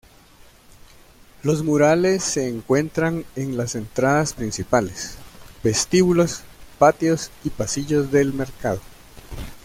[1.43, 5.19] Los murales se encuentran en las entradas principales,
[5.61, 6.41] vestíbulos,
[6.79, 8.81] patios y pasillos del mercado.